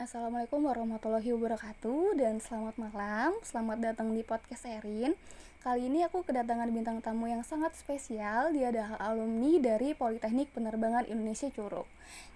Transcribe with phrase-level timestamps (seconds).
[0.00, 5.12] Assalamualaikum warahmatullahi wabarakatuh dan selamat malam, selamat datang di podcast Erin.
[5.60, 11.04] Kali ini aku kedatangan bintang tamu yang sangat spesial, dia adalah alumni dari Politeknik Penerbangan
[11.04, 11.84] Indonesia Curug.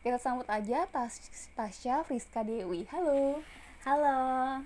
[0.04, 1.16] Kita sambut aja Tas
[1.56, 2.84] Tasya Friska Dewi.
[2.92, 3.40] Halo.
[3.88, 4.60] Halo.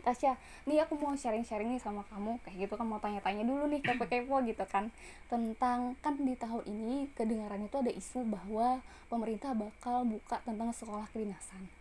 [0.00, 3.84] Tasya, nih aku mau sharing-sharing nih sama kamu kayak gitu kan mau tanya-tanya dulu nih
[3.84, 4.88] kepo-kepo gitu kan
[5.28, 8.80] tentang kan di tahun ini kedengarannya itu ada isu bahwa
[9.12, 11.73] pemerintah bakal buka tentang sekolah kedinasan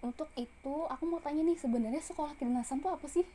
[0.00, 3.26] untuk itu aku mau tanya nih sebenarnya sekolah kedinasan tuh apa sih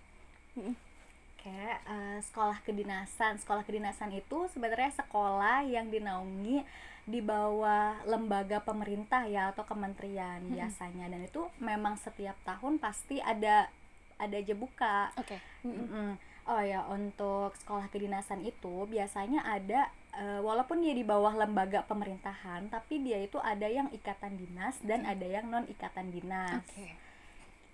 [1.45, 1.51] Oke,
[1.85, 3.37] uh, sekolah kedinasan.
[3.37, 6.65] Sekolah kedinasan itu sebenarnya sekolah yang dinaungi
[7.05, 10.57] di bawah lembaga pemerintah ya atau kementerian hmm.
[10.57, 13.69] biasanya dan itu memang setiap tahun pasti ada
[14.17, 15.13] ada aja buka.
[15.21, 15.37] Oke.
[15.37, 15.69] Okay.
[15.69, 16.09] Mm -mm.
[16.45, 22.71] Oh ya, untuk sekolah kedinasan itu biasanya ada uh, walaupun dia di bawah lembaga pemerintahan
[22.71, 26.95] tapi dia itu ada yang ikatan dinas dan ada yang non ikatan dinas okay.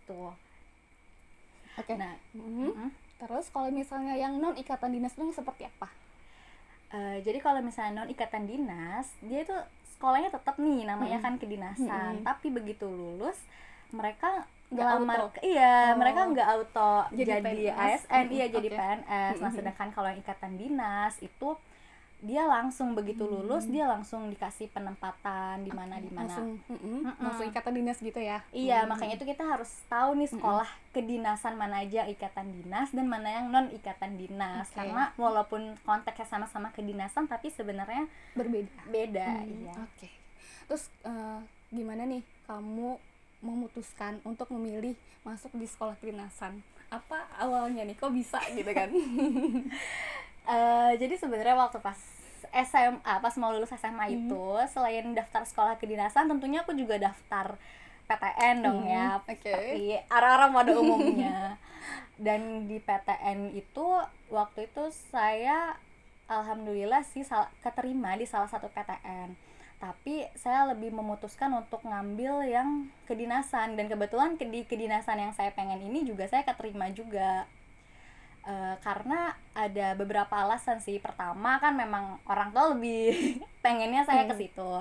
[0.09, 0.33] tuh
[1.77, 1.95] oke okay.
[1.97, 2.67] nah mm -hmm.
[2.67, 2.89] Mm -hmm.
[3.21, 5.89] terus kalau misalnya yang non ikatan dinas itu seperti apa
[6.93, 9.55] uh, jadi kalau misalnya non ikatan dinas dia itu
[9.97, 11.25] sekolahnya tetap nih namanya mm -hmm.
[11.37, 12.27] kan kedinasan mm -hmm.
[12.27, 13.37] tapi begitu lulus
[13.91, 15.99] mereka nggak auto iya oh.
[15.99, 21.19] mereka nggak auto jadi, jadi ASN iya jadi PNS nah sedangkan kalau yang ikatan dinas
[21.19, 21.59] itu
[22.21, 23.73] dia langsung begitu lulus hmm.
[23.73, 26.99] dia langsung dikasih penempatan di mana di mana langsung mm -mm.
[27.17, 28.93] langsung ikatan dinas gitu ya iya hmm.
[28.93, 30.93] makanya itu kita harus tahu nih sekolah hmm.
[30.93, 34.85] kedinasan mana aja ikatan dinas dan mana yang non ikatan dinas okay.
[34.85, 38.05] karena walaupun konteksnya sama-sama kedinasan tapi sebenarnya
[38.37, 39.49] berbeda beda hmm.
[39.49, 40.13] iya oke okay.
[40.69, 41.41] terus uh,
[41.73, 43.01] gimana nih kamu
[43.41, 44.93] memutuskan untuk memilih
[45.25, 46.61] masuk di sekolah kedinasan
[46.93, 48.93] apa awalnya nih kok bisa gitu kan
[50.51, 51.97] uh, jadi sebenarnya waktu pas
[52.51, 54.15] SMA pas mau lulus SMA hmm.
[54.27, 57.55] itu selain daftar sekolah kedinasan tentunya aku juga daftar
[58.11, 58.91] PTN dong hmm.
[58.91, 60.03] ya okay.
[60.11, 61.55] arah-arah pada umumnya
[62.19, 63.87] dan di PTN itu
[64.27, 65.79] waktu itu saya
[66.27, 67.23] alhamdulillah sih
[67.63, 69.31] keterima di salah satu PTN
[69.81, 75.81] tapi saya lebih memutuskan untuk ngambil yang kedinasan dan kebetulan di kedinasan yang saya pengen
[75.81, 77.49] ini juga saya keterima juga
[78.41, 84.33] Uh, karena ada beberapa alasan sih pertama kan memang orang tua lebih pengennya saya ke
[84.33, 84.41] hmm.
[84.41, 84.71] situ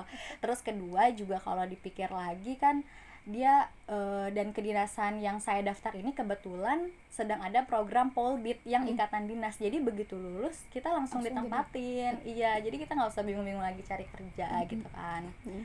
[0.41, 2.81] terus kedua juga kalau dipikir lagi kan
[3.21, 8.97] dia uh, dan kedinasan yang saya daftar ini kebetulan sedang ada program polbit yang hmm.
[8.97, 13.61] ikatan dinas jadi begitu lulus kita langsung, langsung ditempatin iya jadi kita nggak usah bingung-bingung
[13.61, 14.65] lagi cari kerja hmm.
[14.73, 15.63] gitu kan hmm.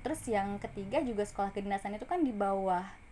[0.00, 3.03] terus yang ketiga juga sekolah kedinasan itu kan di bawah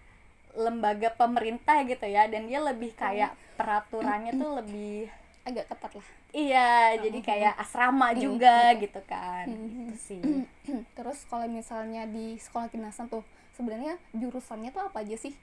[0.52, 5.08] lembaga pemerintah gitu ya dan dia lebih kayak peraturannya tuh lebih
[5.48, 6.08] agak ketat lah.
[6.32, 9.48] Iya oh, jadi kayak asrama juga gitu kan.
[9.48, 10.22] Gitu sih.
[10.96, 13.24] Terus kalau misalnya di sekolah kedinasan tuh
[13.56, 15.34] sebenarnya jurusannya tuh apa aja sih?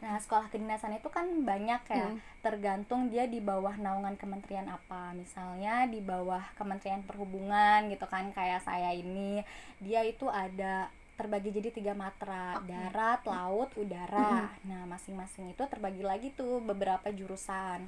[0.00, 2.40] Nah, sekolah kedinasan itu kan banyak ya, hmm.
[2.40, 5.12] tergantung dia di bawah naungan kementerian apa.
[5.12, 9.44] Misalnya di bawah Kementerian Perhubungan gitu kan, kayak saya ini,
[9.76, 10.88] dia itu ada
[11.20, 12.72] terbagi jadi tiga matra okay.
[12.72, 14.72] darat laut udara mm.
[14.72, 17.84] nah masing-masing itu terbagi lagi tuh beberapa jurusan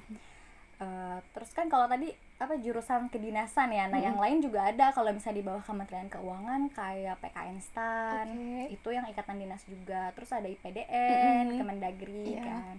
[0.76, 4.06] uh, terus kan kalau tadi apa jurusan kedinasan ya nah mm.
[4.12, 8.64] yang lain juga ada kalau misalnya di bawah Kementerian Keuangan kayak PKN STAN okay.
[8.76, 11.56] itu yang ikatan dinas juga terus ada IPDN mm.
[11.56, 12.44] Kemendagri yeah.
[12.44, 12.76] kan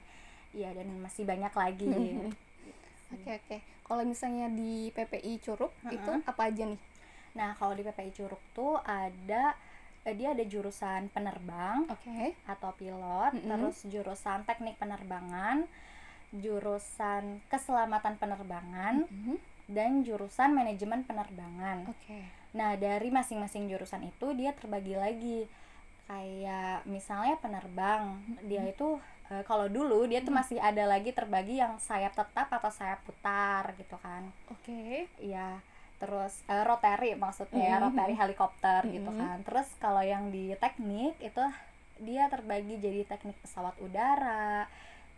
[0.54, 2.06] iya dan masih banyak lagi oke
[3.10, 3.60] oke okay, okay.
[3.90, 5.98] kalau misalnya di PPI Curug uh -uh.
[5.98, 6.82] itu apa aja nih
[7.34, 9.58] nah kalau di PPI Curug tuh ada
[10.12, 12.36] dia ada jurusan penerbang okay.
[12.44, 13.50] atau pilot mm -hmm.
[13.56, 15.64] terus jurusan teknik penerbangan
[16.36, 19.38] jurusan keselamatan penerbangan mm -hmm.
[19.72, 22.28] dan jurusan manajemen penerbangan okay.
[22.52, 25.40] nah dari masing-masing jurusan itu dia terbagi lagi
[26.04, 28.46] kayak misalnya penerbang mm -hmm.
[28.52, 29.00] dia itu
[29.32, 33.72] e, kalau dulu dia tuh masih ada lagi terbagi yang sayap tetap atau sayap putar
[33.80, 35.08] gitu kan oke okay.
[35.24, 35.64] iya
[36.04, 37.86] terus uh, rotary maksudnya ya, mm -hmm.
[37.88, 38.96] rotary helikopter mm -hmm.
[39.00, 41.44] gitu kan terus kalau yang di teknik itu
[42.04, 44.68] dia terbagi jadi teknik pesawat udara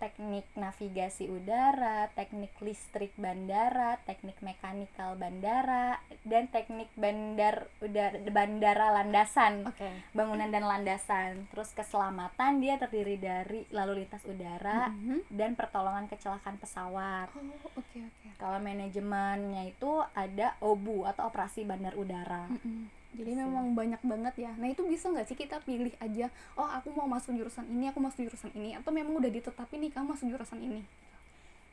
[0.05, 9.65] teknik navigasi udara, teknik listrik bandara, teknik mekanikal bandara, dan teknik bandar udara bandara landasan,
[9.65, 10.05] okay.
[10.13, 11.49] bangunan dan landasan.
[11.49, 15.19] Terus keselamatan dia terdiri dari lalu lintas udara mm -hmm.
[15.33, 17.33] dan pertolongan kecelakaan pesawat.
[17.33, 18.13] Oh, oke okay, oke.
[18.21, 18.29] Okay.
[18.37, 22.45] Kalau manajemennya itu ada OBU atau operasi bandar udara.
[22.45, 23.39] Mm -hmm jadi so.
[23.47, 26.27] memang banyak banget ya nah itu bisa nggak sih kita pilih aja
[26.59, 29.91] oh aku mau masuk jurusan ini aku masuk jurusan ini atau memang udah ditetapin nih
[29.95, 30.81] kamu masuk jurusan ini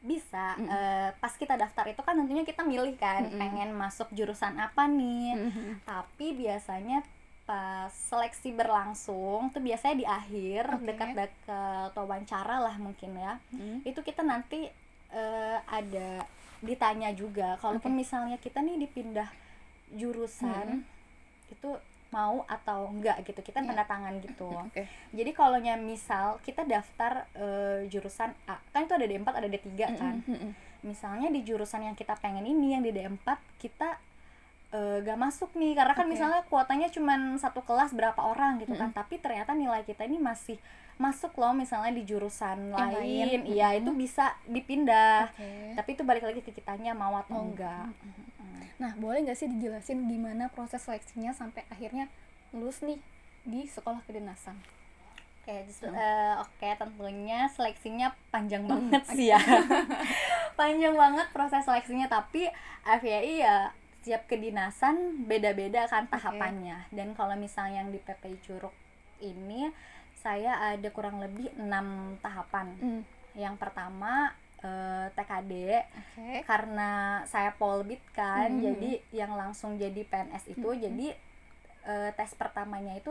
[0.02, 0.68] bisa mm -hmm.
[0.70, 3.38] uh, pas kita daftar itu kan tentunya kita milih kan mm -hmm.
[3.38, 5.70] pengen masuk jurusan apa nih mm -hmm.
[5.86, 7.06] tapi biasanya
[7.42, 10.94] pas seleksi berlangsung tuh biasanya di akhir Oke.
[10.94, 13.82] dekat-dekat wawancara lah mungkin ya Hmm.
[13.82, 14.70] itu kita nanti
[15.12, 16.22] eh, ada
[16.62, 18.00] ditanya juga kalaupun Oke.
[18.06, 19.26] misalnya kita nih dipindah
[19.92, 21.01] jurusan Hmm.
[21.52, 21.70] Itu
[22.08, 23.68] mau atau enggak gitu kita Iya.
[23.68, 24.84] tanda tangan gitu Oke.
[25.10, 30.14] jadi kalau misal kita daftar eh, jurusan A kan itu ada D4 ada D3 kan
[30.18, 30.52] Mm, mm, mm.
[30.82, 33.24] misalnya di jurusan yang kita pengen ini yang di D4
[33.56, 33.96] kita
[34.70, 36.12] eh, gak masuk nih karena kan Oke.
[36.12, 40.60] misalnya kuotanya cuma satu kelas berapa orang gitu kan tapi ternyata nilai kita ini masih
[40.94, 45.48] masuk loh misalnya di jurusan Yang lain iya itu bisa dipindah Oke.
[45.74, 47.88] tapi itu balik lagi ke kitanya mau atau Oh, enggak
[48.82, 52.10] Nah, boleh nggak sih dijelasin gimana proses seleksinya sampai akhirnya
[52.50, 52.98] lulus nih
[53.44, 54.58] di sekolah kedinasan?
[55.42, 55.94] Oke, just- Hmm.
[55.94, 59.38] eh, oke tentunya seleksinya panjang banget sih ya.
[60.58, 62.50] panjang banget proses seleksinya tapi
[62.84, 63.70] FYI ya
[64.02, 66.90] setiap kedinasan beda-beda kan tahapannya.
[66.90, 68.74] Dan kalau misalnya yang di PPI Curug
[69.18, 69.70] ini
[70.18, 72.74] saya ada kurang lebih enam tahapan.
[72.78, 73.02] Hmm.
[73.34, 75.52] Yang pertama eh, TKD
[75.92, 76.30] Oke.
[76.42, 76.90] karena
[77.26, 78.62] saya polbit kan, Mhm.
[78.62, 80.80] jadi yang langsung jadi PNS itu Mhm.
[80.80, 81.08] jadi
[81.82, 83.10] eh, tes pertamanya itu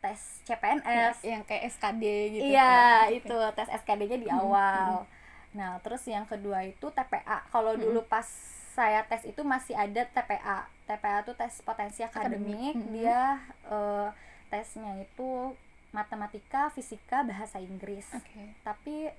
[0.00, 1.20] tes Ya, CPNS.
[1.22, 2.48] yang kayak SKD gitu.
[2.48, 3.12] Iya, kan?
[3.12, 5.04] Itu tes SKD-nya di Mhm, awal.
[5.52, 7.44] Nah, terus yang kedua itu TPA.
[7.46, 7.82] Kalau Mhm.
[7.82, 8.24] dulu pas
[8.72, 10.64] saya tes itu masih ada TPA.
[10.86, 12.56] TPA itu tes potensi Akademik.
[12.56, 12.74] akademik.
[12.78, 12.92] Mhm.
[12.94, 13.20] Dia
[13.66, 14.08] eh,
[14.48, 15.52] tesnya itu
[15.90, 18.08] matematika, fisika, bahasa Inggris.
[18.14, 18.54] Oke.
[18.62, 19.12] Tapi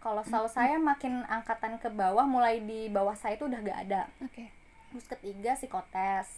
[0.00, 4.02] kalau setahu saya makin angkatan ke bawah, mulai di bawah saya itu udah gak ada.
[4.22, 4.48] Oke.
[4.92, 6.28] Terus ketiga psikotes.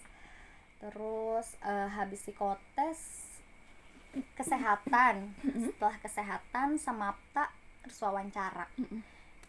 [0.79, 2.99] Terus eh, habis psikotes
[4.39, 5.37] kesehatan.
[5.43, 7.53] Setelah kesehatan samapta
[7.85, 8.67] terus wawancara.
[8.81, 9.05] Mm-mm.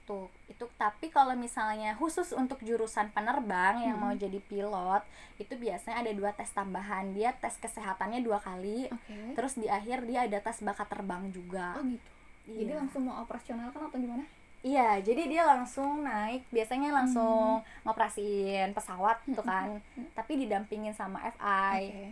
[0.10, 5.06] Tuh, itu tapi kalau misalnya khusus untuk jurusan penerbang yang mau jadi pilot,
[5.38, 7.14] itu biasanya ada dua tes tambahan.
[7.14, 8.90] Dia tes kesehatannya dua kali.
[8.90, 9.38] Oke.
[9.38, 11.78] Terus di akhir dia ada tes bakat terbang juga.
[11.78, 12.19] Oh gitu.
[12.50, 12.78] Jadi Iya.
[12.78, 14.26] langsung mau operasional kan atau gimana?
[14.60, 19.80] Iya, jadi dia langsung naik, biasanya langsung ngoperasiin pesawat tuh kan.
[20.12, 21.80] Tapi didampingin sama FI.
[21.88, 22.08] Oke.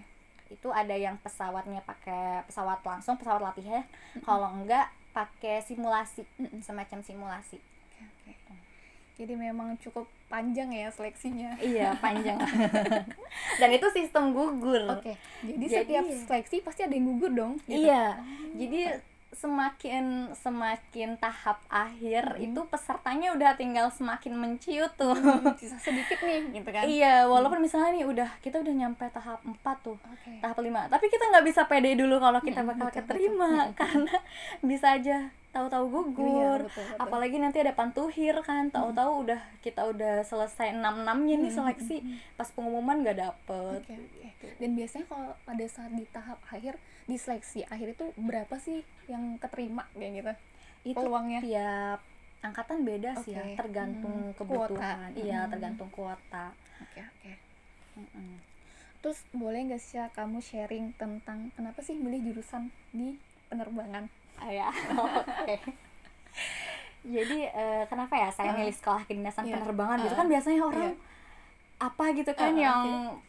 [0.49, 3.83] Itu ada yang pesawatnya pakai pesawat langsung, pesawat latihan.
[4.21, 6.23] Kalau enggak pakai simulasi,
[6.61, 7.59] semacam simulasi.
[8.23, 8.55] Oke.
[9.17, 11.57] Jadi memang cukup panjang ya seleksinya.
[11.59, 12.39] Iya, panjang.
[13.59, 14.87] Dan itu sistem gugur.
[14.93, 15.19] Oke.
[15.43, 17.59] Jadi, Jadi- setiap seleksi pasti ada yang gugur dong.
[17.65, 17.83] gitu.
[17.83, 18.23] Iya.
[18.55, 18.79] Jadi
[19.37, 25.13] semakin semakin tahap akhir itu pesertanya udah tinggal semakin menciut tuh.
[25.61, 26.83] Sisa sedikit nih gitu kan.
[26.83, 30.41] Iya, walaupun misalnya nih udah kita udah nyampe tahap 4 tuh, Oke.
[30.41, 30.89] tahap 5.
[30.89, 33.49] Tapi kita nggak bisa pede dulu kalau kita Mm, bakal betul, keterima
[33.79, 34.15] karena
[34.65, 35.17] bisa aja
[35.53, 36.25] tahu-tahu gugur.
[36.27, 36.97] Iya, betul, betul.
[37.01, 41.97] Apalagi nanti ada pantuhir kan, tahu-tahu udah kita udah selesai 6-6-nya nih seleksi,
[42.33, 43.81] pas pengumuman nggak dapet.
[43.85, 43.95] Oke.
[44.61, 49.39] Dan biasanya kalau pada saat di tahap akhir di seleksi akhir itu berapa sih yang
[49.39, 50.33] keterima kayak gitu?
[50.85, 51.39] Itu Peluangnya.
[51.39, 51.99] tiap
[52.39, 55.09] angkatan beda sih ya, tergantung Hmm, kebutuhan.
[55.09, 55.17] kuota.
[55.17, 55.49] Iya, Hmm.
[55.49, 56.45] tergantung kuota.
[56.79, 57.31] Oke, oke.
[57.97, 58.31] Mm-mm.
[58.97, 63.15] Terus boleh nggak sih kamu sharing tentang kenapa sih milih jurusan di
[63.47, 64.05] penerbangan?
[64.35, 64.69] Ah, ya.
[65.23, 65.55] Oke.
[67.01, 69.57] Jadi eh, kenapa ya saya milih sekolah kedinasan Iya.
[69.57, 70.19] penerbangan gitu Ah.
[70.19, 70.93] kan biasanya orang Iya.
[71.79, 72.81] apa gitu kan Ah, yang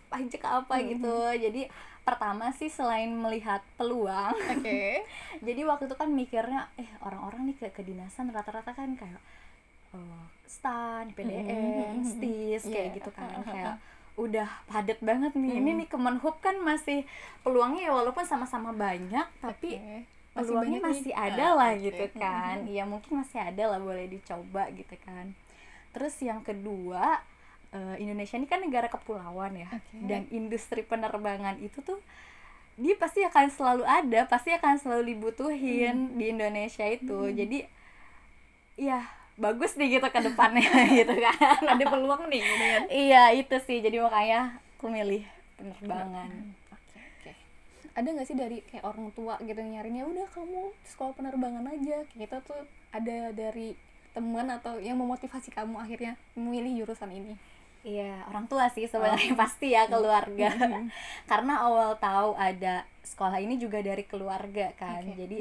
[0.08, 1.14] pajak apa Hmm, gitu.
[1.38, 1.62] Jadi
[2.08, 5.05] pertama sih selain melihat peluang, Oke.
[5.46, 9.21] jadi waktu itu kan mikirnya eh orang-orang nih ke kedinasan rata-rata kan kayak
[9.90, 12.04] eh, stan, PDN, Hmm.
[12.06, 12.97] STIS kayak Iya.
[12.97, 13.76] gitu kan kayak
[14.14, 15.52] udah padat banget nih.
[15.54, 17.06] Ini nih Kemenhub kan masih
[17.40, 20.02] peluangnya ya walaupun sama-sama banyak tapi Oke.
[20.35, 20.90] peluangnya banyak nih.
[20.90, 21.83] masih ada Ah, lah oke.
[21.85, 25.30] gitu kan Iya mungkin masih ada lah boleh dicoba gitu kan
[25.88, 27.23] terus yang kedua
[27.70, 30.04] eh, Indonesia ini kan negara kepulauan ya Oke.
[30.04, 32.00] dan industri penerbangan itu tuh
[32.78, 37.66] dia pasti akan selalu ada pasti akan selalu dibutuhin di Indonesia itu jadi
[38.78, 39.02] ya
[39.34, 40.66] bagus nih gitu ke depannya
[40.98, 42.82] gitu kan Ada peluang nih gitu kan.
[42.88, 44.40] iya itu sih jadi makanya
[44.78, 45.22] aku milih
[45.54, 46.30] penerbangan
[46.70, 47.32] Oke, oke.
[47.94, 52.30] Ada nggak sih dari kayak orang tua gitu nyarinya udah kamu sekolah penerbangan aja kayak
[52.30, 52.62] gitu tuh
[52.94, 53.75] ada dari
[54.14, 57.34] teman atau yang memotivasi kamu akhirnya memilih jurusan ini?
[57.87, 60.50] Iya, orang tua sih sebenarnya pasti ya keluarga.
[61.30, 65.02] Karena awal tahu ada sekolah ini juga dari keluarga kan.
[65.04, 65.14] Oke.
[65.14, 65.38] Jadi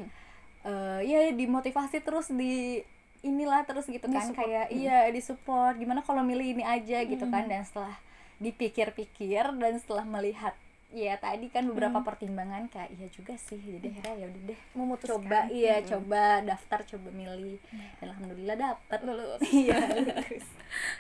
[0.68, 2.84] eh ya dimotivasi terus di
[3.26, 5.74] inilah terus gitu kan kayak iya disupport.
[5.78, 7.50] Gimana kalau milih ini aja gitu kan.
[7.50, 7.96] Dan setelah
[8.38, 10.54] dipikir-pikir dan setelah melihat
[10.88, 15.20] ya tadi kan beberapa pertimbangan kayak iya juga sih jadi akhirnya ya udah deh Memutuskan.
[15.20, 17.60] coba iya coba daftar coba milih
[18.00, 19.42] dan alhamdulillah dapet lulus.
[19.68, 20.48] iya lulus.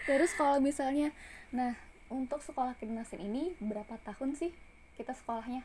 [0.03, 1.15] Terus kalau misalnya,
[1.55, 1.71] nah
[2.11, 4.51] untuk sekolah kedinasan ini berapa tahun sih
[4.99, 5.63] kita sekolahnya?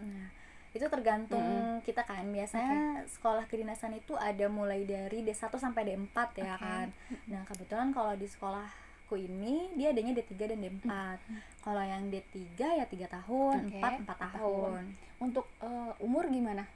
[0.00, 0.28] Nah,
[0.72, 1.84] itu tergantung Mm-mm.
[1.84, 2.24] kita kan.
[2.28, 6.60] Biasanya sekolah kedinasan itu ada mulai dari D1 sampai D4 ya Oke.
[6.60, 6.88] kan.
[7.28, 8.28] Nah, kebetulan kalau di
[9.08, 10.84] sekolahku ini dia adanya D3 dan D4.
[11.64, 14.82] Kalau yang D3 ya 3 tahun, Oke, 4 4 empat tahun.
[15.18, 16.68] untuk eh, umur gimana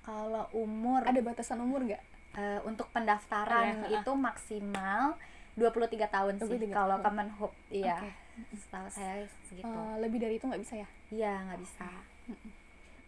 [0.00, 2.00] Kalau umur ada batasan umur nggak
[2.34, 5.20] eh, untuk pendaftaran Iya, itu maksimal
[5.54, 7.04] 23 tahun sih 23 kalau tahun.
[7.04, 7.52] Kemenhub.
[7.68, 7.96] Iya.
[8.00, 8.10] Oke.
[8.56, 9.68] Setahu saya segitu.
[9.68, 11.84] Eh, lebih dari itu nggak bisa ya Iya, nggak bisa.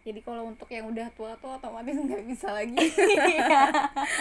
[0.03, 2.75] Jadi kalau untuk yang udah tua-tua otomatis nggak bisa lagi.
[2.75, 3.71] Iya.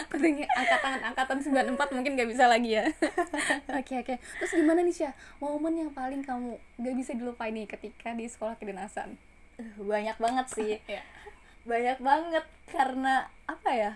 [0.07, 1.39] Katanya angkatan angkatan
[1.75, 2.87] 94 mungkin nggak bisa lagi ya.
[3.83, 4.15] Oke oke.
[4.39, 5.15] Terus gimana nih Syah?
[5.43, 9.19] Momen yang paling kamu nggak bisa dilupain nih ketika di sekolah kedinasan?
[9.59, 10.73] Eh, banyak banget sih.
[10.95, 11.03] ya
[11.67, 12.45] banyak banget.
[12.71, 13.93] Karena apa ya?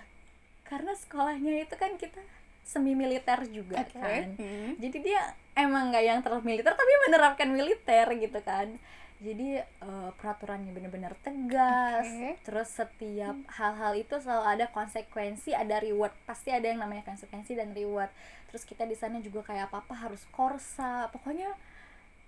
[0.67, 2.19] Karena sekolahnya itu kan kita
[2.67, 3.95] semi militer juga Oke.
[3.95, 4.35] kan.
[4.43, 4.75] Hmm.
[4.83, 5.23] jadi dia
[5.55, 8.75] emang nggak yang terlalu militer tapi menerapkan militer gitu kan
[9.17, 12.05] jadi eh, peraturannya benar-benar tegas.
[12.05, 12.37] Oke.
[12.45, 16.13] terus setiap hal-hal itu selalu ada konsekuensi ada reward.
[16.29, 18.13] Pasti ada yang namanya konsekuensi dan reward.
[18.53, 21.09] Terus kita di sana juga kayak apa apa harus korsa.
[21.11, 21.49] Pokoknya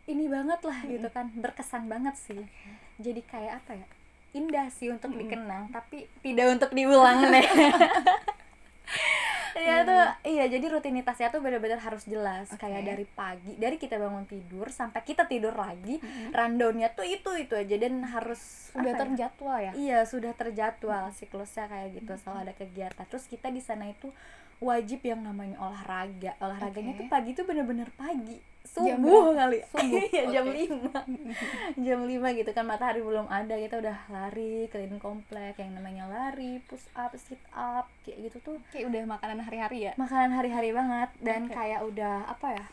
[0.08, 1.28] ini banget lah gitu kan.
[1.36, 2.42] Berkesan banget sih.
[2.96, 3.86] Jadi kayak apa ya?
[4.36, 7.48] Indah sih untuk dikenang tapi tidak untuk diulang deh
[9.68, 12.48] ya tuh iya jadi rutinitasnya tuh benar-benar harus jelas.
[12.48, 12.64] Oke.
[12.64, 16.00] kayak dari pagi dari kita bangun tidur sampai kita tidur lagi
[16.32, 19.00] rundownnya tuh itu itu aja dan harus udah apa ya?
[19.04, 19.72] terjadwal ya?
[19.76, 23.04] Iya sudah terjadwal siklusnya kayak gitu selalu ada kegiatan.
[23.06, 24.08] Terus kita di sana itu
[24.58, 26.34] wajib yang namanya olahraga.
[26.42, 27.00] Olahraganya Oke.
[27.04, 29.32] tuh pagi tuh bener-bener pagi subuh berapa?
[29.40, 29.58] kali.
[29.64, 30.98] Subuh, Iya, jam lima.
[31.86, 36.60] Jam lima gitu kan matahari belum ada kita udah lari keliling komplek yang namanya lari
[36.68, 38.58] push up sit up kayak gitu tuh.
[38.70, 39.92] Kayak udah makanan hari-hari ya?
[39.96, 41.54] Makanan hari-hari banget dan Oke.
[41.56, 42.66] kayak udah apa ya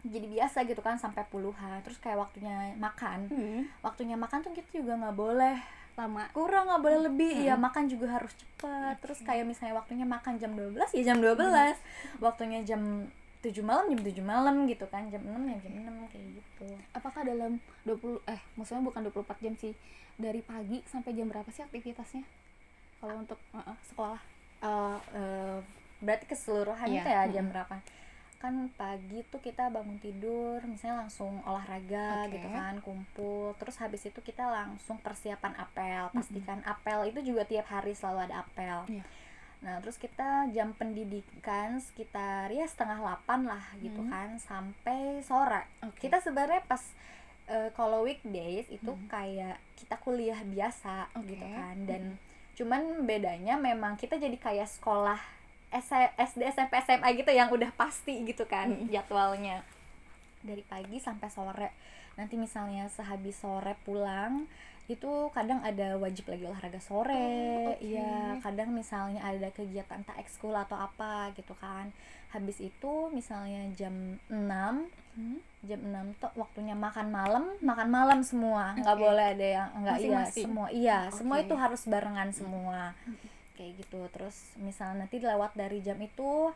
[0.00, 1.84] jadi biasa gitu kan sampai puluhan.
[1.84, 3.28] Terus kayak waktunya makan.
[3.28, 3.60] Hmm.
[3.84, 5.56] waktunya makan tuh kita juga nggak boleh
[5.98, 6.24] lama.
[6.32, 7.34] kurang nggak boleh lebih.
[7.36, 7.46] Hmm.
[7.52, 11.76] ya makan juga harus cepat terus kayak misalnya waktunya makan jam 12 ya jam 12
[12.24, 13.08] waktunya jam
[13.40, 16.68] 7 malam jam 7 malam gitu kan jam 6 ya jam 6 kayak gitu.
[16.92, 17.56] Apakah dalam
[17.88, 19.72] 20 eh maksudnya bukan 24 jam sih
[20.20, 22.24] dari pagi sampai jam berapa sih aktivitasnya?
[23.00, 24.20] Kalau untuk uh, uh, sekolah.
[24.60, 25.58] Eh, eh,
[26.04, 27.80] berarti keseluruhan Iya, itu ya jam berapa?
[28.40, 32.36] Kan pagi tuh kita bangun tidur misalnya langsung olahraga Oke.
[32.36, 33.56] gitu kan kumpul.
[33.56, 36.12] Terus habis itu kita langsung persiapan apel.
[36.12, 39.00] Pastikan apel itu juga tiap hari selalu ada apel.
[39.00, 39.04] Iya.
[39.60, 44.08] Nah terus kita jam pendidikan sekitar ya setengah delapan lah gitu Hmm.
[44.08, 46.00] kan sampai sore Oke.
[46.02, 46.80] kita sebenarnya pas
[47.46, 49.04] eh, kalau weekdays itu Hmm.
[49.06, 51.34] kayak kita kuliah biasa Oke.
[51.34, 52.02] gitu kan dan
[52.54, 55.20] cuman bedanya memang kita jadi kayak sekolah
[55.70, 58.90] SD SMP SMA gitu yang udah pasti gitu kan Mm.
[58.90, 59.62] jadwalnya
[60.40, 61.70] dari pagi sampai sore
[62.14, 64.50] nanti misalnya sehabis sore pulang
[64.90, 68.34] itu kadang ada wajib lagi olahraga sore Oh, iya.
[68.42, 71.94] Kadang misalnya ada kegiatan tak ekskul atau apa gitu kan.
[72.30, 73.94] Habis itu misalnya jam
[74.26, 75.42] 6 Hmm.
[75.66, 78.74] jam 6 tuh waktunya makan malam makan malam semua.
[78.74, 81.44] Nggak boleh ada yang enggak iya semua iya semua Oke.
[81.46, 82.94] itu harus barengan semua.
[83.58, 84.00] Kayak gitu.
[84.10, 86.54] Terus misalnya nanti lewat dari jam itu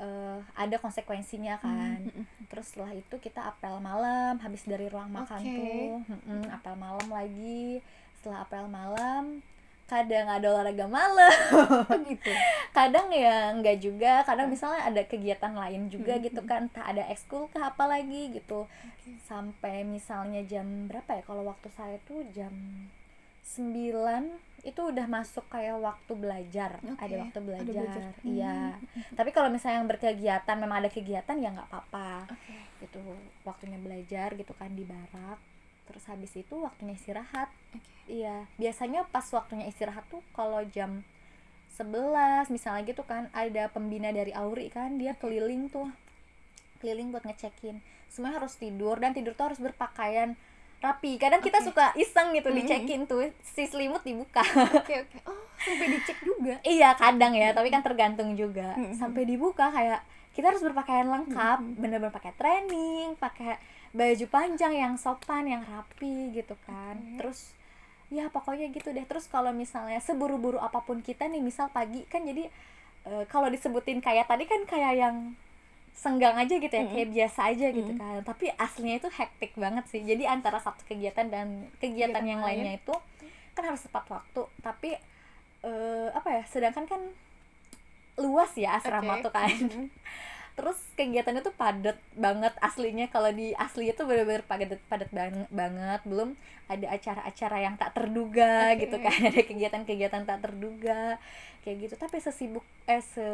[0.00, 2.00] eh, ada konsekuensinya kan.
[2.00, 6.74] Hmm, hmm, terus setelah itu kita apel malam habis dari ruang makan tuh mm-mm, apel
[6.80, 7.84] malam lagi.
[8.18, 9.24] Setelah apel malam
[9.90, 11.34] kadang ada olahraga malam.
[11.50, 12.30] Oh gitu.
[12.78, 17.02] kadang ya enggak juga kadang misalnya ada kegiatan lain juga Hmm, gitu kan entah ada
[17.10, 18.70] ekskul kah apa lagi gitu.
[19.26, 22.54] Sampai misalnya jam berapa ya kalau waktu saya tuh jam
[23.44, 26.76] 9 itu udah masuk kayak waktu belajar.
[26.84, 28.76] Oke, ada waktu ada belajar, iya.
[29.16, 32.28] Tapi kalau misalnya yang berkegiatan memang ada kegiatan ya nggak apa-apa.
[32.28, 32.56] Oke.
[32.80, 33.00] itu
[33.44, 35.40] waktunya belajar gitu kan di barak.
[35.88, 37.48] Terus habis itu waktunya istirahat.
[37.72, 37.88] Oke.
[38.08, 38.44] iya.
[38.60, 41.04] Biasanya pas waktunya istirahat tuh kalau jam
[41.80, 45.88] 11 misalnya gitu kan ada pembina dari Auri kan dia keliling tuh.
[46.84, 47.80] Keliling buat ngecekin.
[48.12, 50.36] Semuanya harus tidur dan tidur tuh harus berpakaian
[50.80, 51.66] rapi kadang kita Oke.
[51.68, 52.56] suka iseng gitu Mhm.
[52.56, 54.40] dicekin tuh si selimut dibuka
[54.74, 55.18] Oke oke.
[55.24, 56.56] Oh sampai dicek juga.
[56.62, 58.96] iya kadang ya tapi kan tergantung juga Mhm.
[58.96, 63.60] sampai dibuka kayak kita harus berpakaian lengkap bener-bener pakai training pakai
[63.90, 67.16] baju panjang yang sopan yang rapi gitu kan Oke.
[67.18, 67.40] terus
[68.08, 72.22] ya pokoknya gitu deh terus kalau misalnya seburu-buru apa pun kita nih misal pagi kan
[72.22, 72.48] jadi
[73.02, 75.16] eh, kalau disebutin kayak tadi kan kayak yang
[76.02, 76.92] senggang aja gitu ya Mm-mm.
[76.96, 78.00] kayak biasa aja gitu Mm-mm.
[78.00, 82.40] kan tapi aslinya itu hektik banget sih jadi antara satu kegiatan dan kegiatan Kegiatan yang
[82.40, 82.64] lain.
[82.64, 82.94] lainnya itu
[83.54, 84.90] kan harus tepat waktu tapi
[85.62, 87.02] eh, apa ya sedangkan kan
[88.20, 89.24] luas ya asrama Oke.
[89.24, 89.50] tuh kan
[90.58, 96.00] terus kegiatannya tuh padat banget aslinya kalau di aslinya tuh bener-bener padat padat banget banget
[96.04, 96.36] belum
[96.68, 98.84] ada acara-acara yang tak terduga Oke.
[98.84, 101.16] gitu kan ada kegiatan-kegiatan tak terduga
[101.64, 103.24] kayak gitu tapi sesibuk eh se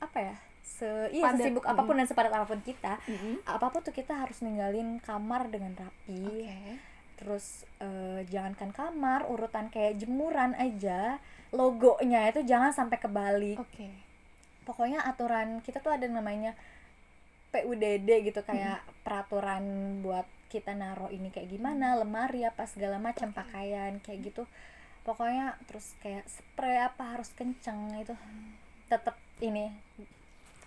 [0.00, 1.42] apa ya se iya Padat.
[1.42, 3.42] sesibuk apa pun dan sepadat apa pun kita Mm-mm.
[3.44, 6.22] apa pun tuh kita harus ninggalin kamar dengan rapi.
[6.22, 6.58] Oke.
[7.18, 11.22] terus eh, jangankan kamar urutan kayak jemuran aja
[11.54, 13.58] logonya itu jangan sampai kebalik.
[13.58, 13.90] Oke.
[14.62, 16.54] pokoknya aturan kita tuh ada namanya
[17.52, 19.62] PUDD gitu kayak peraturan
[20.00, 24.42] buat kita naruh ini kayak gimana lemari apa segala macam pakaian kayak gitu.
[25.02, 28.14] Pokoknya terus kayak spray apa harus kenceng itu.
[28.88, 29.68] Tetap ini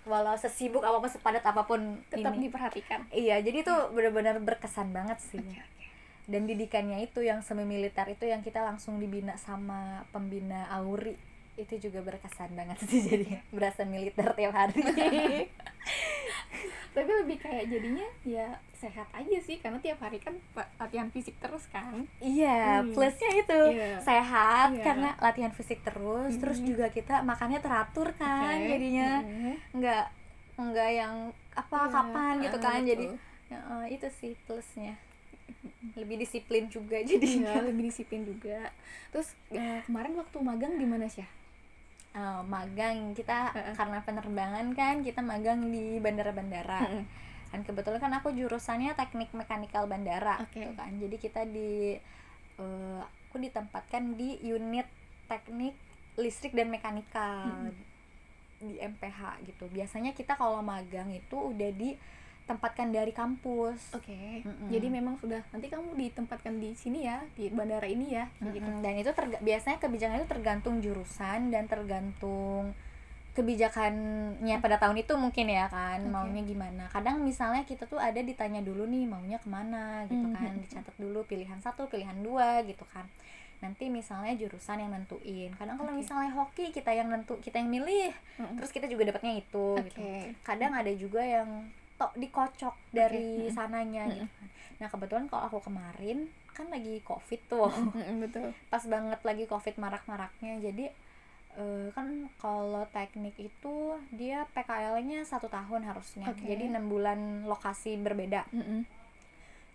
[0.06, 3.10] walau sesibuk apa pun sepadat apa pun Tetap ini diperhatikan.
[3.10, 5.86] iya jadi itu benar-benar berkesan banget sih Oke, oke.
[6.26, 11.18] dan didikannya itu yang semi militer itu yang kita langsung dibina sama pembina Auri
[11.56, 14.80] itu juga berkesan banget sih jadi berasa militer tiap hari
[16.96, 20.32] Tapi lebih kayak jadinya ya sehat aja sih karena tiap hari kan
[20.80, 22.08] latihan fisik terus kan.
[22.18, 22.96] iya Hmm.
[22.96, 24.00] plusnya itu Iya.
[24.00, 24.80] sehat Iya.
[24.82, 26.66] karena latihan fisik terus terus Mhm.
[26.66, 28.70] juga kita makannya teratur kan Oke.
[28.70, 29.56] jadinya Mm-mm.
[29.76, 30.06] nggak
[30.56, 31.16] nggak yang
[31.54, 32.88] apa Iya, kapan gitu kan betul.
[32.88, 33.06] jadi
[33.46, 34.96] ya, eh, itu sih plusnya
[35.94, 38.72] lebih disiplin juga Iya, jadinya lebih disiplin juga.
[39.12, 41.28] Terus eh, kemarin waktu magang di mana sih?
[42.16, 43.76] Eh, magang kita Heeh.
[43.76, 47.04] karena penerbangan kan kita magang di bandara-bandara Mm-mm.
[47.52, 50.64] kan kebetulan kan aku jurusannya teknik mekanikal bandara Oke.
[50.64, 52.00] gitu kan jadi kita di
[52.56, 54.88] eh, aku ditempatkan di unit
[55.28, 55.76] teknik
[56.16, 57.76] listrik dan mekanikal Mm-mm.
[58.64, 61.68] di MPH gitu biasanya kita kalau magang itu udah
[62.46, 64.46] ditempatkan dari kampus Oke.
[64.46, 64.70] Mm-mm.
[64.70, 68.70] Jadi memang sudah nanti kamu ditempatkan di sini ya, di bandara ini ya, kayak gitu.
[68.80, 72.78] Dan itu terga- biasanya kebijakan itu tergantung jurusan dan tergantung
[73.36, 76.08] kebijakannya pada tahun itu mungkin ya kan Oke.
[76.08, 80.56] maunya gimana kadang misalnya kita tuh ada ditanya dulu nih maunya ke mana gitu kan
[80.56, 80.64] Mhm.
[80.64, 83.04] dicatat dulu pilihan satu pilihan dua gitu kan
[83.60, 86.00] nanti misalnya jurusan yang nentuin kadang kalau Oke.
[86.00, 88.56] misalnya hoki kita yang nentu kita yang milih Mm-mm.
[88.56, 89.84] terus kita juga dapatnya itu Oke.
[89.86, 90.04] gitu
[90.42, 93.56] kadang ada juga yang tok dikocok dari Mm-mm.
[93.56, 94.48] sananya gitu kan.
[94.84, 97.72] nah kebetulan kalau aku kemarin kan lagi covid tuh
[98.24, 98.52] betul.
[98.68, 100.86] pas banget lagi covid marak-maraknya jadi
[101.56, 103.76] eh, kan kalau teknik itu
[104.12, 106.44] dia PKL-nya satu tahun harusnya Oke.
[106.44, 108.84] jadi enam bulan lokasi berbeda Mm-mm.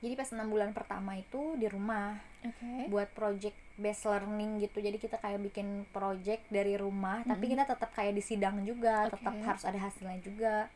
[0.05, 2.89] jadi pas enam bulan pertama itu di rumah Oke.
[2.89, 7.53] buat project based learning gitu jadi kita kayak bikin project dari rumah tapi Mm-mm.
[7.57, 9.17] kita tetap kayak di sidang juga Oke.
[9.17, 10.69] tetap harus ada hasilnya juga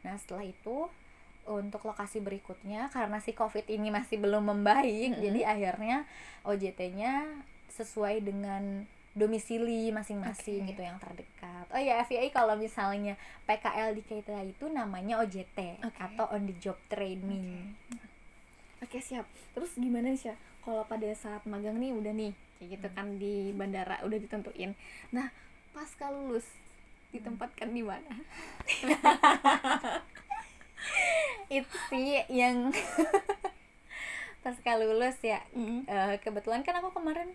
[0.00, 0.88] nah setelah itu
[1.48, 5.24] untuk lokasi berikutnya karena si covid ini masih belum membaik Mm-mm.
[5.24, 5.98] jadi akhirnya
[6.46, 7.26] OJT-nya
[7.72, 10.68] sesuai dengan domisili masing-masing Oke.
[10.70, 15.98] gitu yang terdekat oh ya FYI kalau misalnya PKL di kita itu namanya OJT Oke.
[15.98, 17.74] atau on the job training
[18.80, 19.28] Oke siap.
[19.52, 20.36] Terus gimana sih ya?
[20.64, 24.72] Kalau pada saat magang nih udah nih kayak gitu kan di bandara udah ditentuin.
[25.12, 25.28] Nah
[25.76, 26.48] pasca lulus
[27.10, 28.14] ditempatkan di mana?
[31.50, 32.70] itu sih yang
[34.42, 35.84] pas lulus ya Mm.
[35.84, 37.28] Eh, kebetulan kan aku kemarin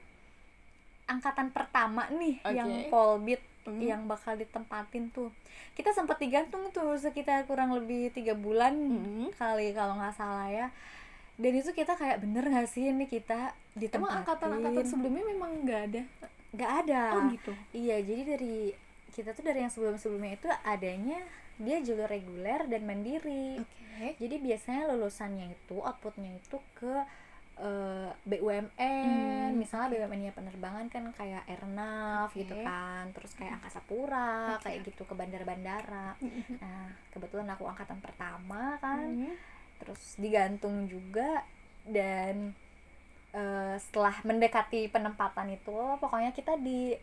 [1.06, 2.56] angkatan pertama nih Oke.
[2.56, 3.82] yang polbit Mm.
[3.82, 5.34] yang bakal ditempatin tuh
[5.74, 9.34] kita sempat digantung tuh sekitar kurang lebih tiga bulan Mm.
[9.38, 10.68] kali kalau nggak salah ya
[11.36, 15.82] dan itu kita kayak bener gak sih ini kita Emang ditempatin angkatan-angkatan sebelumnya memang nggak
[15.92, 16.02] ada?
[16.56, 17.52] nggak ada Oh gitu.
[17.76, 18.72] iya jadi dari
[19.12, 21.22] kita tuh dari yang sebelum sebelumnya itu adanya
[21.56, 24.20] dia jalur reguler dan mandiri Oke.
[24.20, 26.94] jadi biasanya lulusannya itu outputnya itu ke
[27.56, 32.44] eh, BUMN Hmm, misalnya BUMN nya penerbangan kan kayak Airnav Oke.
[32.44, 34.68] gitu kan terus kayak angkasa pura Oke.
[34.68, 36.12] kayak gitu ke bandara-bandara
[36.64, 39.36] nah kebetulan aku angkatan pertama kan Mm.
[39.80, 41.44] terus digantung juga
[41.88, 42.52] dan
[43.32, 46.96] eh, setelah mendekati penempatan itu pokoknya kita di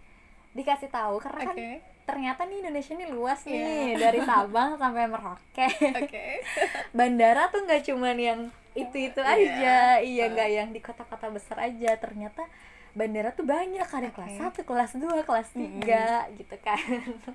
[0.53, 1.73] dikasih tahu karena kan Oke.
[2.03, 6.43] Ternyata nih Indonesia ini luas nih dari Sabang sampai Merauke Oke.
[6.93, 8.41] bandara tuh nggak cuman yang
[8.73, 9.33] itu itu Iya.
[9.33, 10.33] aja iya Uh.
[10.33, 12.45] nggak yang di kota-kota besar aja ternyata
[12.93, 14.17] bandara tuh banyak ada Oke.
[14.19, 16.81] kelas 1, kelas 2, kelas 3 gitu kan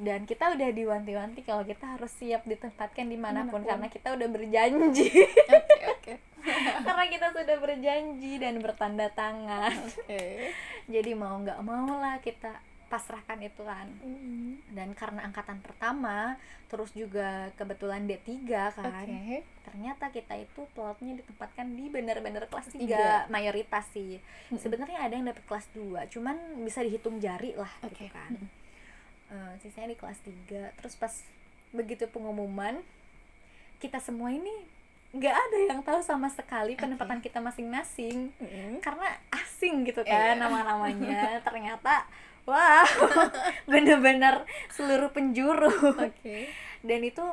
[0.00, 3.68] dan kita udah diwanti-wanti kalau kita harus siap ditempatkan di mana pun Di mana pun.
[3.68, 5.08] karena kita udah berjanji
[5.46, 5.84] Oke.
[5.92, 6.12] Oke.
[6.82, 10.50] karena kita sudah berjanji dan bertanda tangan Oke.
[10.86, 12.50] jadi mau nggak mau lah kita
[12.92, 14.60] pasrahkan itu kan Mm.
[14.70, 18.28] dan karena angkatan pertama terus juga kebetulan D3
[18.70, 19.40] kan Oke.
[19.62, 23.24] ternyata kita itu plotnya ditempatkan di bandar-bandar kelas 3 Tiga.
[23.26, 24.58] mayoritas sih Mm-mm.
[24.58, 28.08] sebenarnya ada yang dapat kelas 2 cuman bisa dihitung jari lah gitu Oke.
[28.10, 28.60] kan Mm-mm.
[29.32, 31.12] Eh, sisanya di kelas 3 terus pas
[31.72, 32.84] begitu pengumuman
[33.78, 34.52] kita semua ini
[35.10, 38.32] nggak ada yang tahu sama sekali penempatan kita masing-masing
[38.78, 40.40] karena asing gitu kan Iya.
[40.40, 42.04] nama-namanya ternyata
[42.48, 42.86] wah
[43.70, 45.70] bener-bener seluruh penjuru.
[45.98, 46.50] Oke.
[46.82, 47.24] Dan itu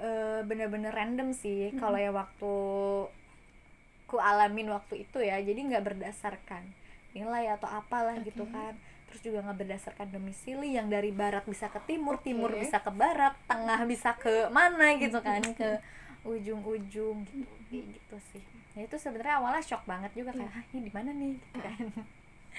[0.00, 2.54] eh, bener-bener random sih kalau ya waktu
[4.08, 5.36] ku alamin waktu itu ya.
[5.40, 6.64] Jadi nggak berdasarkan
[7.12, 8.54] nilai atau apalah gitu Oke.
[8.54, 8.74] kan.
[9.08, 12.32] Terus juga nggak berdasarkan domisili yang dari barat bisa ke timur Oke.
[12.32, 15.40] timur bisa ke barat tengah bisa ke mana gitu kan.
[15.56, 15.80] Ke
[16.24, 18.42] ujung-ujung gitu Kayak gitu sih.
[18.72, 21.36] Ya itu sebenarnya awalnya shock banget juga kayak ah ini di mana nih?
[21.36, 21.84] Gitu kan.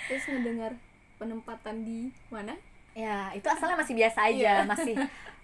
[0.06, 0.72] Terus mendengar
[1.20, 2.56] penempatan di mana?
[2.96, 4.68] Ya itu asalnya masih biasa aja Iya.
[4.68, 4.96] masih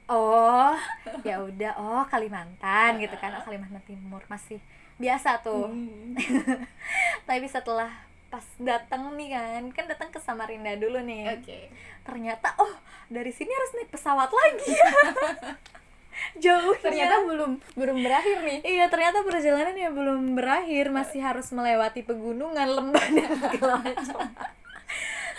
[0.10, 0.74] oh
[1.22, 4.58] ya udah oh Kalimantan gitu kan oh, Kalimantan Timur masih
[4.96, 5.68] biasa tuh.
[5.70, 6.16] Hmm.
[7.28, 7.92] tapi setelah
[8.32, 11.36] pas datang nih kan kan datang ke Samarinda dulu nih.
[11.36, 11.70] Oke.
[12.08, 12.74] Ternyata oh
[13.12, 14.72] dari sini harus naik pesawat lagi.
[16.40, 18.60] Ya jauh ternyata belum belum berakhir nih.
[18.64, 24.24] Iya ternyata perjalanan yang belum berakhir masih harus melewati pegunungan lembah dan segala macam.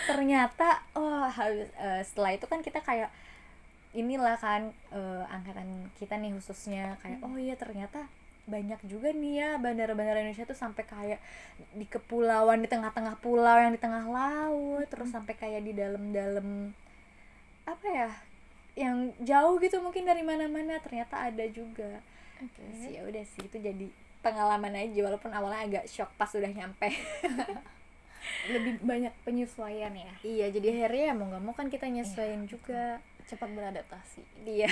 [0.07, 3.11] Ternyata oh habis eh, setelah itu kan kita kayak
[3.91, 8.07] inilah kan eh, angkatan kita nih khususnya kayak oh iya ternyata
[8.47, 11.19] banyak juga nih ya bandara-bandara Indonesia tuh sampai kayak
[11.75, 16.71] di kepulauan di tengah-tengah pulau yang di tengah laut terus sampai kayak di dalam-dalam
[17.67, 18.09] apa ya
[18.79, 21.99] yang jauh gitu mungkin dari mana-mana ternyata ada juga.
[22.39, 22.61] Oke.
[22.77, 23.89] Sih ya udah sih itu jadi
[24.21, 26.87] pengalaman aja walaupun awalnya agak shock pas udah nyampe
[28.47, 30.13] lebih banyak penyesuaian ya.
[30.23, 33.03] Iya jadi akhirnya ya mau nggak mau kan kita nyesuaiin juga.
[33.27, 34.23] Cepat beradaptasi.
[34.47, 34.71] Dia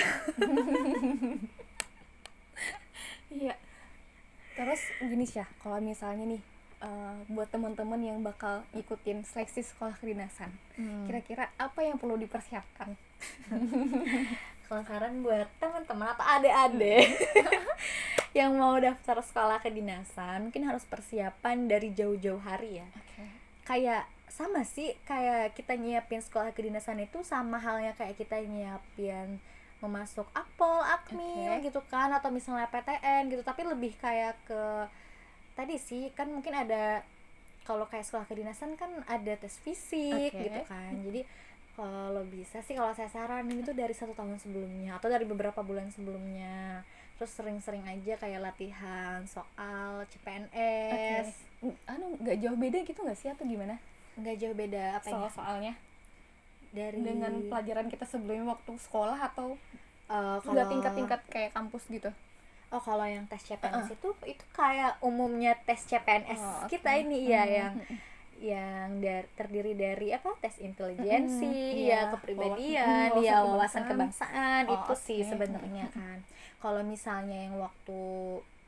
[3.44, 3.54] iya.
[4.56, 6.42] Terus gini sih kalau misalnya nih
[6.80, 10.48] eh, buat teman-teman yang bakal ikutin seleksi sekolah kedinasan
[11.04, 12.96] kira-kira apa yang perlu dipersiapkan?
[14.66, 17.06] Kalau saran buat teman-teman atau adik-adik
[18.38, 22.88] yang mau daftar sekolah kedinasan mungkin harus persiapan dari jauh-jauh hari ya.
[22.98, 23.35] Oke
[23.66, 29.42] kayak sama sih kayak kita nyiapin sekolah kedinasan itu sama halnya kayak kita nyiapin
[29.82, 31.68] memasuk akpol, akmil Oke.
[31.68, 34.62] gitu kan atau misalnya PTN gitu tapi lebih kayak ke
[35.52, 37.04] tadi sih kan mungkin ada
[37.66, 40.42] kalau kayak sekolah kedinasan kan ada tes fisik Oke.
[40.48, 41.26] gitu kan jadi
[41.76, 45.92] kalau bisa sih kalau saya saranin itu dari satu tahun sebelumnya atau dari beberapa bulan
[45.92, 46.80] sebelumnya
[47.20, 51.45] terus sering-sering aja kayak latihan soal CPNS.
[51.86, 53.80] Anu nggak jauh beda gitu nggak sih atau gimana
[54.14, 55.74] nggak jauh beda apa soal soalnya
[56.70, 59.56] dari dengan pelajaran kita sebelumnya waktu sekolah atau
[60.06, 62.10] eh, udah kalau- tingkat-tingkat kayak kampus gitu
[62.66, 66.68] oh kalau yang tes CPNS itu itu kayak umumnya tes CPNS Oh, oke.
[66.68, 67.54] kita ini ya Hmm.
[67.54, 67.74] yang
[68.36, 72.00] yang dar- terdiri dari apa tes intelijensi Mm-mm, ya iya.
[72.10, 74.62] kepribadian Wawasan- ya wawasan kebangsaan.
[74.66, 75.30] Oh, itu sih oke.
[75.30, 76.18] sebenarnya kan
[76.58, 77.96] kalau misalnya yang waktu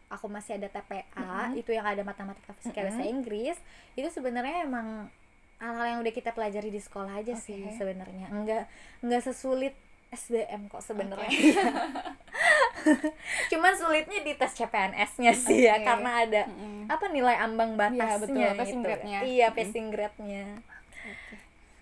[0.08, 1.60] aku masih ada TPA Mm-mm.
[1.60, 3.14] itu yang ada matematika fisika bahasa Mm-mm.
[3.20, 3.56] Inggris
[3.94, 5.12] itu sebenarnya emang
[5.60, 7.76] hal-hal yang udah kita pelajari di sekolah aja sih Oke.
[7.76, 8.64] sebenarnya enggak
[9.04, 9.74] enggak sesulit
[10.08, 11.28] SBM kok sebenarnya
[13.52, 15.84] cuman sulitnya di tes CPNS-nya sih ya Oke.
[15.84, 16.88] karena ada Mm-mm.
[16.88, 18.86] apa nilai ambang batasnya betul, passing gitu.
[18.88, 19.18] grade-nya.
[19.26, 20.44] iya passing grade-nya
[21.08, 21.36] Oke.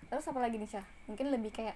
[0.07, 0.87] Terus apa lagi nih, Syah?
[1.11, 1.75] Mungkin lebih kayak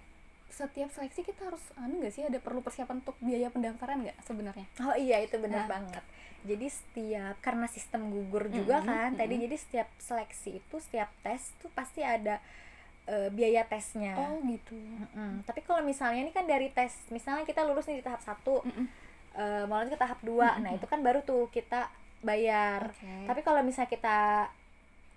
[0.52, 4.68] setiap seleksi kita harus anu nggak sih ada perlu persiapan untuk biaya pendaftaran nggak sebenarnya?
[4.82, 5.70] oh iya itu benar Nah.
[5.72, 6.04] banget
[6.42, 9.46] jadi setiap karena sistem gugur juga Mm-mm, kan tadi mm-mm.
[9.46, 12.42] jadi setiap seleksi itu setiap tes tuh pasti ada
[13.04, 14.74] eh, biaya tesnya Oh, gitu.
[14.74, 15.42] Mm-mm.
[15.42, 18.86] tapi kalau misalnya ini kan dari tes misalnya kita lulus nih di tahap satu Mm-mm.
[19.34, 20.78] eh, mau lanjut ke tahap dua nah Mm-mm.
[20.78, 21.88] itu kan baru tuh kita
[22.22, 23.26] bayar Oke.
[23.26, 24.18] tapi kalau misalnya kita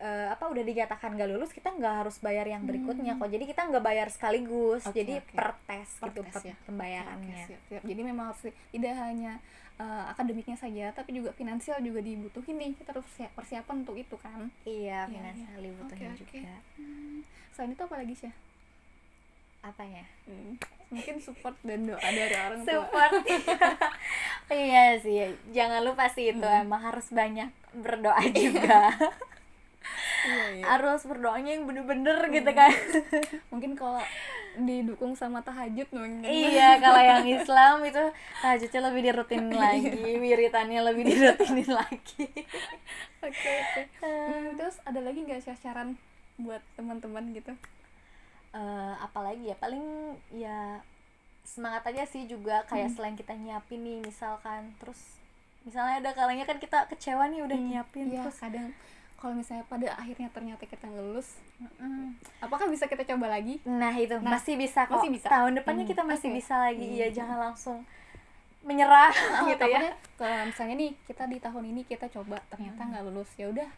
[0.04, 3.20] eh, apa udah dinyatakan gak lulus kita nggak harus bayar yang berikutnya Hmm.
[3.20, 5.32] kok jadi kita nggak bayar sekaligus Oke, jadi oke.
[5.32, 6.54] per tes Per gitu tes per- ya.
[6.62, 7.82] pembayarannya siap, siap.
[7.82, 9.40] Jadi memang harus tidak hanya
[9.74, 12.72] eh, akademiknya saja, tapi juga finansial juga dibutuhin nih.
[12.74, 14.46] Kita harus persia- persiapan untuk itu kan.
[14.62, 15.66] iya Iya, finansial iya.
[15.66, 16.20] dibutuhin oke.
[16.20, 16.54] juga
[17.50, 18.32] Selain itu apa lagi sih?
[19.64, 20.04] apa ya
[20.86, 22.68] Mungkin support dan doa dari orang tua.
[22.68, 23.12] support
[24.54, 26.62] iya sih jangan lupa sih itu Hmm.
[26.62, 28.92] emang harus banyak berdoa juga
[30.24, 30.64] Iya, iya.
[30.66, 32.72] harus berdoanya yang bener-bener gitu kan
[33.52, 34.00] Mungkin kalau
[34.56, 36.22] didukung sama tahajud mungkin.
[36.24, 38.00] iya kalau yang Islam itu
[38.38, 42.24] tahajudnya lebih dirutinin lagi wiritannya lebih dirutinin lagi
[43.18, 43.82] Oke, oke.
[43.98, 45.96] Hmm, terus ada lagi nggak sih saran
[46.36, 47.52] buat teman-teman gitu?
[48.50, 49.82] Eh, apalagi ya paling
[50.30, 50.78] ya
[51.42, 52.94] semangat aja sih juga kayak Hmm.
[52.94, 55.18] selain kita nyiapin nih misalkan terus
[55.60, 58.70] misalnya ada kalanya kan kita kecewa nih udah Hmm, nyiapin iya, terus kadang
[59.24, 62.12] kalau misalnya pada akhirnya ternyata kita nggak lulus, Mm-mm.
[62.38, 63.56] apakah bisa kita coba lagi?
[63.64, 65.26] nah itu Nah, masih bisa kok masih bisa.
[65.26, 66.36] tahun depannya Hmm, kita masih oke.
[66.36, 67.16] bisa lagi iya Hmm.
[67.16, 67.78] jangan langsung
[68.60, 72.90] menyerah Oh, gitu ya kalau misalnya nih kita di tahun ini kita coba ternyata Hmm.
[72.90, 73.68] nggak lulus ya udah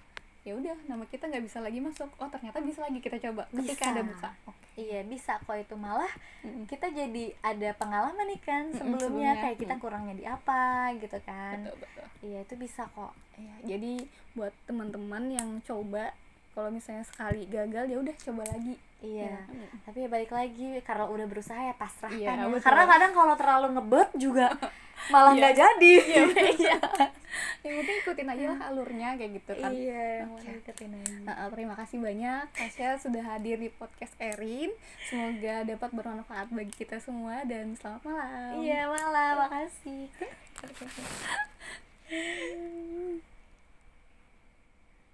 [0.47, 2.07] ya udah nama kita nggak bisa lagi masuk.
[2.17, 3.93] Oh ternyata bisa lagi kita coba ketika Bisa.
[3.93, 4.31] ada buka.
[4.47, 4.67] Oke.
[4.79, 5.75] Iya bisa kok itu.
[5.75, 6.65] Malah Mm-mm.
[6.65, 9.03] kita jadi ada pengalaman nih kan sebelumnya.
[9.03, 9.33] sebelumnya.
[9.43, 9.83] kayak kita Mm.
[9.83, 10.63] kurangnya di apa
[10.97, 11.57] gitu kan.
[11.61, 12.07] Betul betul.
[12.23, 13.11] Iya itu bisa kok.
[13.35, 13.93] Ya jadi
[14.33, 16.15] buat teman-teman yang coba
[16.55, 19.67] kalau misalnya sekali gagal ya udah coba lagi iya Ya.
[19.83, 22.47] tapi ya balik lagi karena udah berusaha ya pasrah Iya, kan ya.
[22.49, 22.65] betul.
[22.65, 24.47] karena kadang kalau terlalu ngebet juga
[25.13, 25.39] malah Iya.
[25.39, 25.95] nggak jadi
[26.59, 26.77] iya
[27.65, 31.15] yang penting ikutin aja lah alurnya kayak gitu kan iya malah ikutin aja.
[31.23, 34.71] Nah, terima kasih banyak Tasya sudah hadir di podcast Erin.
[35.05, 38.53] Semoga dapat bermanfaat bagi kita semua dan selamat malam.
[38.59, 40.09] iya malah makasih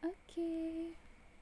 [0.03, 1.02] Oke.